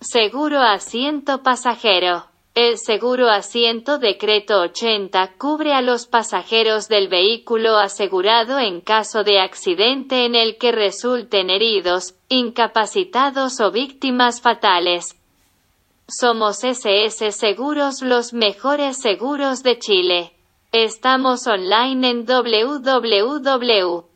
Seguro 0.00 0.60
asiento 0.60 1.42
pasajero. 1.42 2.26
El 2.54 2.78
seguro 2.78 3.28
asiento 3.30 3.98
decreto 3.98 4.60
80 4.60 5.32
cubre 5.38 5.72
a 5.72 5.82
los 5.82 6.06
pasajeros 6.06 6.86
del 6.86 7.08
vehículo 7.08 7.76
asegurado 7.78 8.60
en 8.60 8.80
caso 8.80 9.24
de 9.24 9.40
accidente 9.40 10.24
en 10.24 10.36
el 10.36 10.56
que 10.56 10.70
resulten 10.70 11.50
heridos, 11.50 12.14
incapacitados 12.28 13.58
o 13.60 13.72
víctimas 13.72 14.40
fatales. 14.40 15.16
Somos 16.06 16.62
SS 16.62 17.32
Seguros 17.32 18.00
los 18.00 18.32
mejores 18.32 18.98
seguros 18.98 19.64
de 19.64 19.80
Chile. 19.80 20.32
Estamos 20.70 21.44
online 21.48 22.08
en 22.08 22.24
www.ssseguros.cl. 22.24 24.08